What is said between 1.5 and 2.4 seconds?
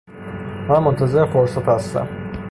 هستم